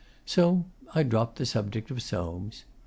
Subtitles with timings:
[0.25, 2.63] So I dropped the subject of Soames.